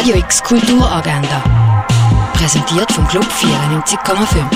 [0.00, 1.44] Radio X Kulturagenda.
[2.32, 4.46] Präsentiert vom Club 94,5.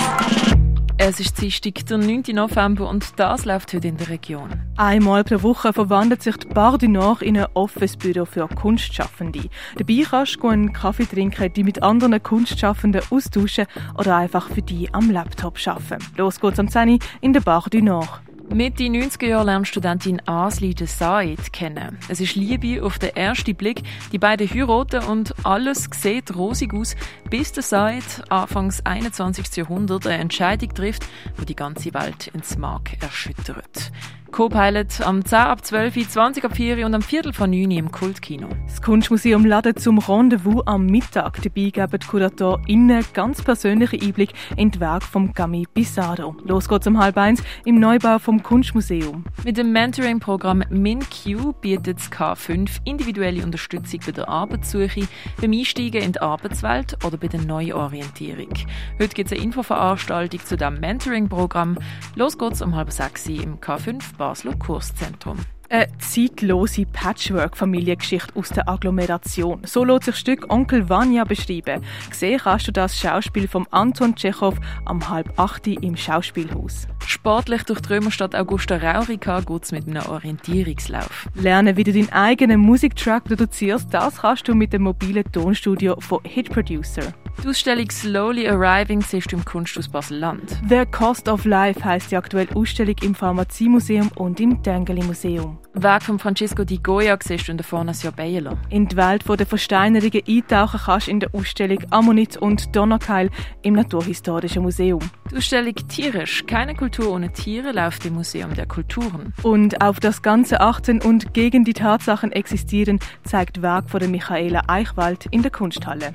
[0.97, 2.23] Es ist Dienstag, der 9.
[2.33, 4.49] November und das läuft heute in der Region.
[4.79, 9.51] Einmal pro Woche verwandelt sich die Bar du Nord in ein Office-Büro für Kunstschaffende.
[9.77, 13.67] Dabei kannst du einen Kaffee trinken, die mit anderen Kunstschaffenden austauschen
[13.99, 16.03] oder einfach für die am Laptop arbeiten.
[16.17, 18.24] Los geht's am 10 in der Bar du Nord.
[18.51, 21.99] Mitte 90er Jahren lernt Studentin Asli de Said kennen.
[22.09, 23.83] Es ist Liebe auf den ersten Blick.
[24.13, 26.95] Die beiden heiraten und alles sieht rosig aus,
[27.31, 29.57] bis der Said Anfangs 21.
[29.57, 31.05] Jahrhundert eine Entscheidung trifft,
[31.41, 33.91] die die ganze Welt ins Mark erschüttert.
[34.35, 38.49] Co-Pilot am 10 ab 12, 20 ab 4 und am Viertel von 9 im Kultkino.
[38.67, 41.41] Das Kunstmuseum ladet zum Rendezvous am Mittag.
[41.41, 46.35] Dabei geben die KuratorInnen ganz persönliche Einblick in das Werk von Gami Bissado.
[46.43, 49.23] Los geht's um halb eins im Neubau vom Kunstmuseum.
[49.45, 55.07] Mit dem Mentoring-Programm MinQ bietet das K5 individuelle Unterstützung bei der Arbeitssuche,
[55.41, 58.53] beim Einsteigen in die Arbeitswelt oder bei der Neuorientierung.
[58.99, 61.79] Heute gibt es eine Infoveranstaltung zu diesem Mentoring-Programm.
[62.17, 65.37] Los geht's um halb sechs im K5 Basler Kurszentrum.
[65.69, 69.61] Eine zeitlose Patchwork-Familiengeschichte aus der Agglomeration.
[69.67, 71.85] So lässt sich das Stück Onkel Vanya beschreiben.
[72.09, 74.55] Gesehen kannst du das Schauspiel von Anton Tschechow
[74.87, 76.89] am halb acht im Schauspielhaus.
[77.07, 81.29] Sportlich durch die Römerstadt Augusta Raurica geht es mit einem Orientierungslauf.
[81.35, 86.21] Lernen, wie du deinen eigenen Musiktrack produzierst, das kannst du mit dem mobilen Tonstudio von
[86.25, 87.13] Hit Producer.
[87.43, 90.61] Die Ausstellung Slowly Arriving siehst du im Kunsthaus Basel-Land.
[90.69, 95.59] The Cost of Life heisst die aktuelle Ausstellung im Pharmaziemuseum und im Tengeli Museum.
[95.75, 98.57] Werk von Francesco Di Goya siehst du in der Fondation Baylor.
[98.71, 103.29] In die Welt der Versteinerungen eintauchen kannst du in der Ausstellung Ammonit und Donnerkeil
[103.63, 105.01] im Naturhistorischen Museum.
[105.31, 109.35] Die Ausstellung Tierisch, keine Kultur ohne Tiere, läuft im Museum der Kulturen.
[109.43, 114.63] Und auf das ganze Achten und gegen die Tatsachen existieren, zeigt Werk von der Michaela
[114.69, 116.15] Eichwald in der Kunsthalle.